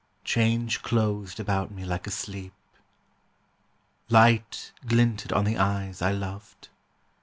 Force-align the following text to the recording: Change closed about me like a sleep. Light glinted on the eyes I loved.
Change 0.23 0.81
closed 0.81 1.39
about 1.39 1.69
me 1.69 1.85
like 1.85 2.07
a 2.07 2.09
sleep. 2.09 2.53
Light 4.09 4.71
glinted 4.87 5.31
on 5.31 5.43
the 5.45 5.59
eyes 5.59 6.01
I 6.01 6.11
loved. 6.11 6.69